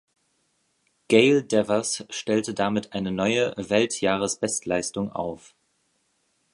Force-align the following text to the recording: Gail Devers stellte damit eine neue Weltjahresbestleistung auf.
Gail 1.09 1.43
Devers 1.43 2.05
stellte 2.09 2.55
damit 2.55 2.93
eine 2.93 3.11
neue 3.11 3.53
Weltjahresbestleistung 3.55 5.11
auf. 5.11 5.53